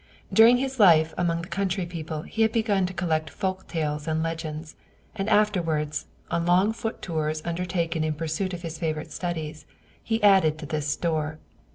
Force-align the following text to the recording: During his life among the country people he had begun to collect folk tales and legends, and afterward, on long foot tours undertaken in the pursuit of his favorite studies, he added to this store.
During 0.33 0.57
his 0.57 0.79
life 0.79 1.13
among 1.15 1.43
the 1.43 1.47
country 1.47 1.85
people 1.85 2.23
he 2.23 2.41
had 2.41 2.51
begun 2.51 2.87
to 2.87 2.93
collect 2.95 3.29
folk 3.29 3.67
tales 3.67 4.07
and 4.07 4.23
legends, 4.23 4.75
and 5.15 5.29
afterward, 5.29 5.95
on 6.31 6.43
long 6.43 6.73
foot 6.73 7.03
tours 7.03 7.39
undertaken 7.45 8.03
in 8.03 8.13
the 8.13 8.17
pursuit 8.17 8.51
of 8.55 8.63
his 8.63 8.79
favorite 8.79 9.11
studies, 9.11 9.67
he 10.03 10.23
added 10.23 10.57
to 10.57 10.65
this 10.65 10.87
store. 10.87 11.37